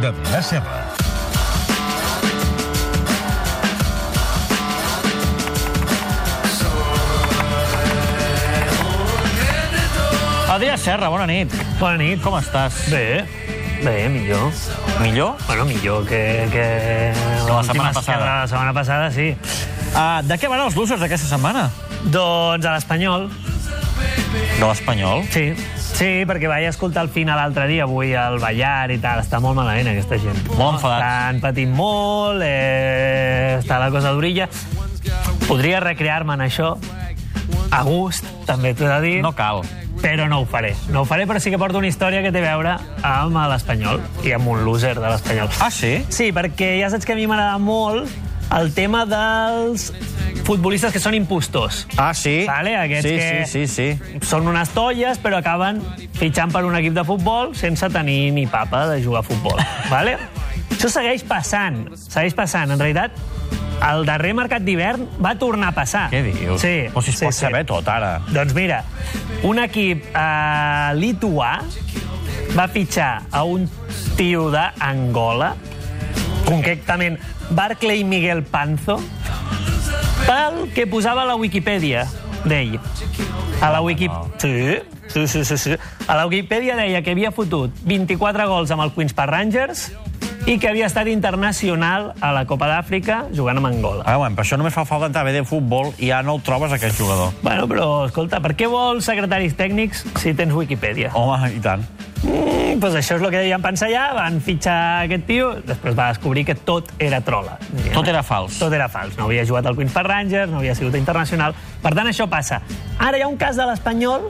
[0.00, 0.78] d'Adrià Serra.
[10.50, 11.52] Adrià Serra, bona nit.
[11.78, 12.20] Bona nit.
[12.24, 12.80] Com estàs?
[12.90, 13.22] Bé,
[13.84, 14.50] bé, millor.
[15.00, 15.36] Millor?
[15.46, 16.20] Bueno, millor que,
[16.52, 16.64] que
[17.46, 18.00] la setmana passada.
[18.00, 19.28] esquerra de La setmana passada, sí.
[19.94, 21.68] Uh, de què van els losers d'aquesta setmana?
[22.10, 23.28] Doncs a l'Espanyol,
[24.58, 25.24] De l'Espanyol.
[25.30, 25.52] sí.
[26.00, 29.20] Sí, perquè vaig escoltar el final l'altre dia, avui al Ballar i tal.
[29.20, 30.38] Està molt malament, aquesta gent.
[30.56, 31.04] Molt enfadats.
[31.04, 34.46] Estan patint molt, eh, està la cosa d'orilla.
[35.44, 36.70] Podria recrear-me en això,
[37.70, 39.20] a gust, també t'ho he de dir.
[39.20, 39.60] No cal.
[40.00, 40.72] però no ho faré.
[40.88, 44.00] No ho faré, però sí que porto una història que té a veure amb l'Espanyol
[44.24, 45.50] i amb un loser de l'Espanyol.
[45.60, 45.98] Ah, sí?
[46.08, 48.08] Sí, perquè ja saps que a mi m'agrada molt
[48.58, 49.90] el tema dels
[50.46, 51.84] futbolistes que són impostors.
[52.00, 52.44] Ah, sí?
[52.48, 54.20] Vale, aquests sí, que- sí, sí, sí.
[54.26, 55.82] Són unes tolles, però acaben
[56.18, 59.60] fitxant per un equip de futbol sense tenir ni papa de jugar a futbol.
[59.94, 60.16] Vale?
[60.70, 62.70] Això segueix passant, segueix passant.
[62.72, 63.12] En realitat,
[63.80, 66.08] el darrer mercat d'hivern va tornar a passar.
[66.12, 66.60] Què dius?
[66.60, 66.88] Sí.
[66.90, 67.44] Però si es sí, pot sí.
[67.46, 68.18] saber tot, ara.
[68.32, 68.82] Doncs mira,
[69.46, 71.52] un equip eh, lituà
[72.56, 73.68] va fitxar a un
[74.16, 75.54] tio d'Angola,
[76.50, 77.18] concretament
[77.54, 78.98] Barclay Miguel Panzo,
[80.26, 82.04] pel que posava a la Wikipedia
[82.44, 82.78] d'ell.
[83.60, 84.08] A la Wiki...
[84.40, 84.78] Sí,
[85.08, 85.76] sí, sí, sí, sí.
[86.06, 89.90] A la Wikipedia deia que havia fotut 24 gols amb el Queens Park Rangers
[90.50, 94.02] i que havia estat internacional a la Copa d'Àfrica jugant amb Angola.
[94.02, 96.42] Ah, bueno, per això només fa falta entrar bé de futbol i ja no el
[96.42, 97.30] trobes, aquest jugador.
[97.44, 101.12] Bueno, però, escolta, per què vols secretaris tècnics si tens Wikipedia?
[101.14, 101.86] Home, i tant.
[102.24, 106.10] Mm, doncs això és el que devien pensar ja, van fitxar aquest tio, després va
[106.10, 107.54] descobrir que tot era trola.
[107.94, 108.58] Tot era fals.
[108.58, 109.14] Tot era fals.
[109.20, 111.54] No havia jugat al Queens Park Rangers, no havia sigut internacional.
[111.78, 112.58] Per tant, això passa.
[112.98, 114.26] Ara hi ha un cas de l'Espanyol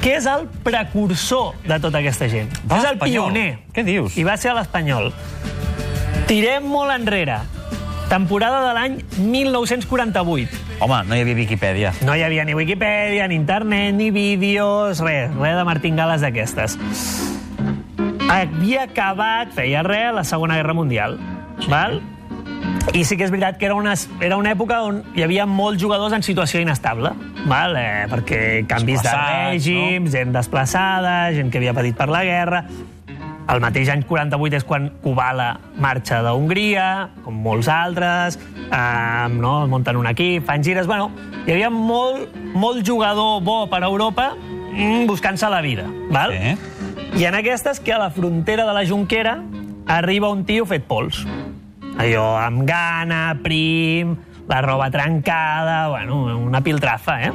[0.00, 2.50] que és el precursor de tota aquesta gent.
[2.64, 3.48] Va, és el pioner.
[3.74, 4.16] Què dius?
[4.16, 5.12] I va ser a l'Espanyol.
[6.28, 7.38] Tirem molt enrere.
[8.10, 10.58] Temporada de l'any 1948.
[10.84, 11.92] Home, no hi havia Viquipèdia.
[12.04, 16.76] No hi havia ni Wikipedia, ni internet, ni vídeos, res, res de martingales d'aquestes.
[18.28, 21.16] Havia acabat, feia res, la Segona Guerra Mundial.
[21.64, 21.96] Val?
[22.92, 25.80] I sí que és veritat que era una, era una època on hi havia molts
[25.80, 27.14] jugadors en situació inestable,
[27.48, 27.72] val?
[27.80, 30.12] Eh, perquè canvis de Desplaçats, règim, no?
[30.12, 32.64] gent desplaçada, gent que havia patit per la guerra...
[33.48, 38.36] El mateix any 48 és quan Kubala marxa d'Hongria, com molts altres,
[38.68, 39.54] eh, no?
[39.72, 40.88] munten un equip, fan gires...
[40.90, 41.08] Bueno,
[41.46, 45.88] hi havia molt, molt jugador bo per a Europa mm, buscant-se la vida.
[46.12, 46.36] Val?
[46.36, 46.56] Sí.
[47.18, 49.38] I en aquestes que a la frontera de la Jonquera
[49.88, 51.24] arriba un tio fet pols.
[51.98, 54.12] Allò amb gana, prim,
[54.48, 57.32] la roba trencada, bueno, una piltrafa, eh?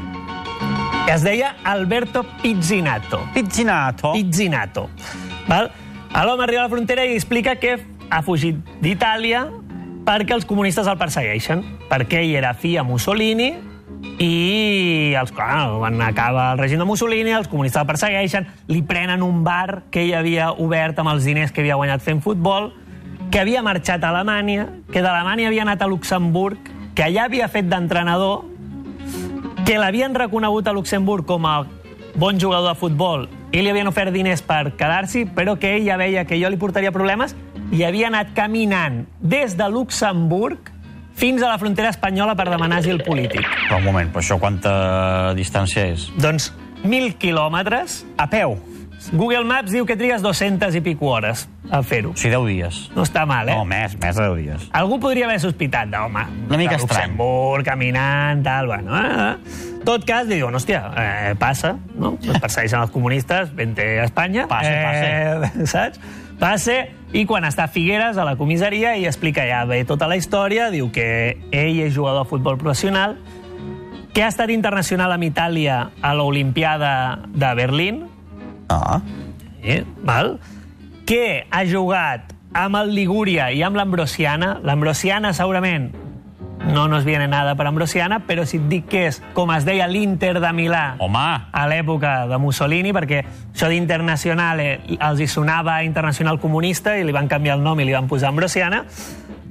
[1.10, 3.26] Es deia Alberto Pizzinato.
[3.34, 4.14] Pizzinato.
[4.14, 4.90] Pizzinato.
[5.50, 5.72] Val?
[6.14, 7.80] L'home arriba a la frontera i explica que
[8.14, 9.48] ha fugit d'Itàlia
[10.06, 13.50] perquè els comunistes el persegueixen, perquè ell era fi a Mussolini
[14.22, 19.26] i els, clar, quan acaba el règim de Mussolini, els comunistes el persegueixen, li prenen
[19.26, 22.72] un bar que ell havia obert amb els diners que havia guanyat fent futbol,
[23.34, 27.66] que havia marxat a Alemanya, que d'Alemanya havia anat a Luxemburg, que allà havia fet
[27.72, 28.46] d'entrenador,
[29.66, 31.64] que l'havien reconegut a Luxemburg com a
[32.16, 35.98] bon jugador de futbol i li havien ofert diners per quedar-s'hi, però que ell ja
[36.02, 37.36] veia que jo li portaria problemes
[37.72, 40.72] i havia anat caminant des de Luxemburg
[41.14, 43.46] fins a la frontera espanyola per demanar asil polític.
[43.68, 46.10] Però un moment, però això quanta distància és?
[46.18, 46.50] Doncs
[46.84, 48.02] mil quilòmetres.
[48.18, 48.58] A peu.
[49.12, 52.14] Google Maps diu que trigues 200 i pico hores a fer-ho.
[52.16, 52.80] Sigui, 10 dies.
[52.96, 53.58] No està mal, eh?
[53.58, 54.66] No, més, més de 10 dies.
[54.80, 56.26] Algú podria haver sospitat d'home.
[56.48, 57.12] Una mica estrany.
[57.12, 58.96] Luxemburg, caminant, tal, bueno.
[58.96, 59.82] Eh?
[59.84, 62.16] Tot cas, diuen, hòstia, eh, passa, no?
[62.22, 64.48] Es persegueixen els comunistes, vente a Espanya.
[64.48, 66.00] Passe, eh, Saps?
[66.40, 66.78] Passe,
[67.14, 70.70] i quan està a Figueres, a la comissaria, i explica ja bé tota la història,
[70.74, 73.18] diu que ell és jugador de futbol professional,
[74.14, 76.94] que ha estat internacional amb Itàlia a l'Olimpiada
[77.34, 78.04] de Berlín,
[78.74, 79.02] Ah.
[79.64, 80.38] Eh, val?
[81.06, 84.58] que ha jugat amb el Ligúria i amb l'Ambrosiana.
[84.64, 85.92] L'Ambrosiana segurament
[86.64, 89.88] no nos viene nada per Ambrosiana, però si et dic que és, com es deia,
[89.90, 95.82] l'Inter de Milà Home, a l'època de Mussolini, perquè això d'internacional eh, els hi sonava
[95.84, 98.86] internacional comunista i li van canviar el nom i li van posar Ambrosiana,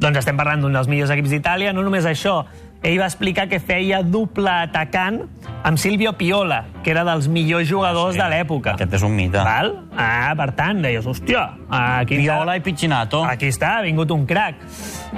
[0.00, 1.74] doncs estem parlant d'un dels millors equips d'Itàlia.
[1.76, 2.40] No només això,
[2.82, 5.20] ell va explicar que feia doble atacant
[5.62, 8.72] amb Silvio Piola, que era dels millors jugadors Sí, de l'època.
[8.74, 9.38] aquest és un mite.
[9.38, 9.70] Val?
[9.96, 13.22] Ah, per tant, deies, hòstia, aquí Viola i Piccinato.
[13.24, 14.56] Aquí està, ha vingut un crac.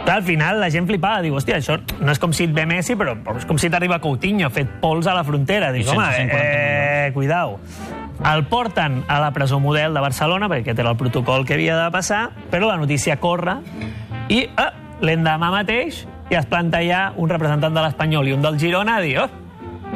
[0.05, 2.67] Clar, al final la gent flipava, diu, hòstia, això no és com si et ve
[2.67, 5.73] Messi, però, és com si t'arriba Coutinho, fet pols a la frontera.
[5.73, 7.59] Dic, home, 140 eh, cuidao.
[8.35, 11.77] el porten a la presó model de Barcelona, perquè aquest era el protocol que havia
[11.83, 13.57] de passar, però la notícia corre
[14.29, 14.71] i eh,
[15.01, 19.03] l'endemà mateix ja es planta ja un representant de l'Espanyol i un del Girona a
[19.05, 19.29] dir oh,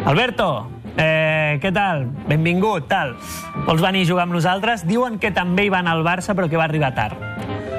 [0.06, 2.04] Alberto, eh, què tal?
[2.28, 3.16] Benvingut, tal.
[3.66, 4.84] Vols venir a jugar amb nosaltres?
[4.86, 7.18] Diuen que també hi van al Barça, però que va arribar tard.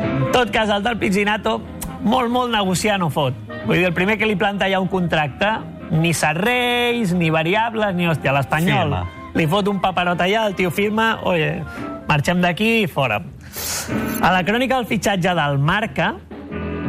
[0.04, 1.62] En tot cas, el del Pizzinato,
[2.04, 3.38] molt, molt negociar no fot.
[3.64, 5.56] Vull dir, el primer que li planta ja un contracte,
[5.96, 8.98] ni serreis, ni variables, ni hòstia, l'Espanyol.
[9.40, 11.62] Li fot un paperot allà, el tio firma, oye,
[12.12, 13.22] marxem d'aquí i fora.
[14.20, 16.18] A la crònica del fitxatge del Marca,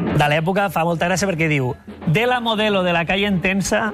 [0.00, 1.74] de l'època, fa molta gràcia perquè diu
[2.06, 3.92] de la modelo de la calle Intensa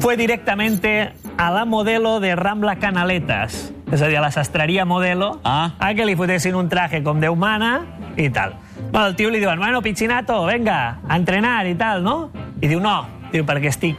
[0.00, 5.40] fue directamente a la modelo de Rambla Canaletas, és a dir, a la sastreria modelo,
[5.44, 5.72] Ah.
[5.78, 7.82] a que li fotessin un traje com Déu mana
[8.16, 8.54] i tal.
[8.92, 12.30] Bueno, el tio li diuen, bueno, Pichinato, venga, a entrenar i tal, no?
[12.60, 13.98] I diu, no, diu, perquè estic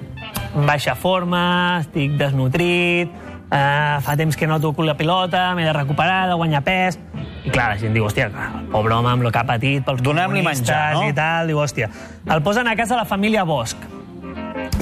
[0.56, 3.10] en baixa forma, estic desnutrit,
[3.52, 7.00] eh, fa temps que no toco la pilota, m'he de recuperar, de guanyar pes...
[7.42, 10.04] I clar, la gent diu, hòstia, el pobre home amb el que ha patit pels
[10.06, 11.08] Donem-li menjar, no?
[11.10, 11.90] i tal, diu, hòstia.
[12.30, 13.78] El posen a casa la família Bosch,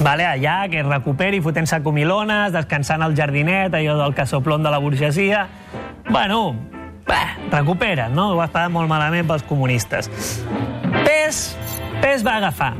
[0.04, 4.78] vale, allà, que es recuperi fotent-se comilones, descansant al jardinet, allò del casoplon de la
[4.78, 5.46] burgesia...
[6.10, 6.56] Bueno,
[7.06, 8.32] bah, recuperen, no?
[8.34, 10.10] Ho has pagat molt malament pels comunistes.
[11.04, 11.44] Pes,
[12.00, 12.74] Pes va agafar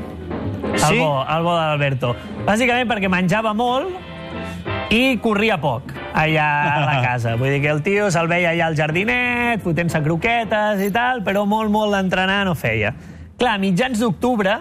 [0.72, 0.98] el Sí?
[0.98, 2.14] bo, el bo d'Alberto.
[2.46, 7.36] Bàsicament perquè menjava molt i corria poc allà a la casa.
[7.36, 11.46] Vull dir que el tio se'l veia allà al jardinet, fotent-se croquetes i tal, però
[11.48, 12.94] molt, molt d'entrenar no feia.
[13.40, 14.58] Clar, a mitjans d'octubre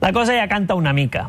[0.00, 1.28] la cosa ja canta una mica.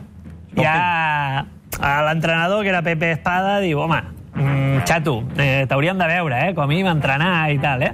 [0.56, 1.46] Ja
[1.82, 4.02] l'entrenador, que era Pepe Espada, diu, home,
[4.36, 7.94] mm, xato, eh, t'hauríem de veure, eh, com a mínim entrenar i tal, eh?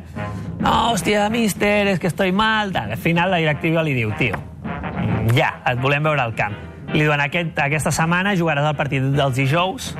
[0.59, 2.91] No, hòstia, míster, és que estoy mal, tal.
[2.91, 6.55] Al final la directiva li diu, tio, mm, ja, et volem veure al camp.
[6.93, 9.95] Li diuen, aquest, aquesta setmana jugaràs el partit dels dijous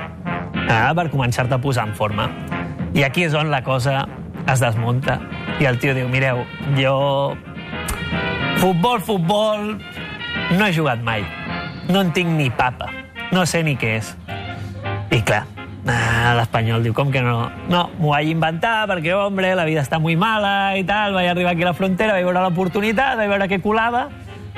[0.68, 2.28] eh, per començar-te a posar en forma.
[2.94, 4.06] I aquí és on la cosa
[4.48, 5.18] es desmunta.
[5.60, 6.44] I el tio diu, mireu,
[6.78, 7.36] jo...
[8.58, 9.76] Futbol, futbol,
[10.58, 11.22] no he jugat mai.
[11.88, 12.88] No en tinc ni papa.
[13.30, 14.08] No sé ni què és.
[15.14, 15.44] I clar,
[15.86, 17.50] ah, l'espanyol diu, com que no?
[17.70, 21.54] No, m'ho vaig inventar perquè, hombre, la vida està muy mala i tal, vaig arribar
[21.54, 24.08] aquí a la frontera, vaig veure l'oportunitat, vaig veure què colava,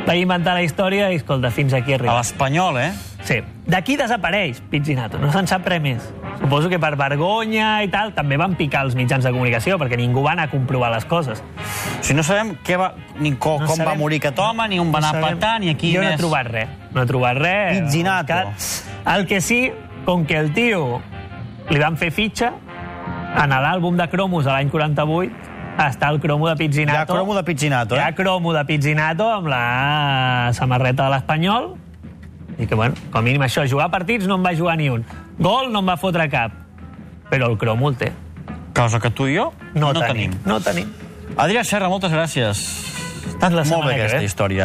[0.06, 2.16] vaig inventar la història i, escolta, fins aquí A arriba.
[2.18, 2.90] l'Espanyol, eh?
[3.22, 3.40] Sí.
[3.66, 6.06] D'aquí desapareix Pizzinato, no se'n sap res més.
[6.40, 10.22] Suposo que per vergonya i tal també van picar els mitjans de comunicació perquè ningú
[10.24, 11.42] va anar a comprovar les coses.
[12.00, 14.78] Si no sabem què va, ni co, No com va sabem- morir aquest home, ni
[14.80, 15.34] on va anar a sabem.
[15.38, 16.20] petar, ni aquí jo no he més...
[16.20, 16.68] trobat res.
[16.94, 17.80] No he trobat res.
[17.82, 18.34] Pizzinato.
[18.34, 19.70] Que- El que sí,
[20.06, 21.00] com que el tio
[21.68, 22.52] li van fer fitxa,
[23.36, 25.30] en l'àlbum de cromos de l'any 48
[25.78, 27.14] està el cromo de Hi ha Pizzinato.
[27.14, 28.14] cromo de Pizzinato, Hi ha eh?
[28.14, 31.76] cromo de Pizzinato amb la samarreta de l'Espanyol
[32.60, 35.04] i que, bueno, com a mínim això, jugar partits no en va jugar ni un.
[35.38, 36.52] Gol no en va fotre cap.
[37.30, 38.12] Però el cromo el té.
[38.74, 40.30] Cosa que tu i jo No, no tenim.
[40.32, 40.38] tenim.
[40.44, 40.92] No tenim.
[41.36, 42.60] Adrià Serra, moltes gràcies.
[43.40, 44.24] Tant la Molt bé que aquesta ve.
[44.24, 44.58] història.